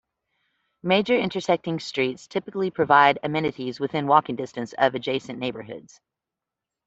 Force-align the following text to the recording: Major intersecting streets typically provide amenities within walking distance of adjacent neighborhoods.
Major 0.81 1.15
intersecting 1.15 1.79
streets 1.79 2.25
typically 2.25 2.71
provide 2.71 3.19
amenities 3.21 3.79
within 3.79 4.07
walking 4.07 4.35
distance 4.35 4.73
of 4.73 4.95
adjacent 4.95 5.37
neighborhoods. 5.37 6.01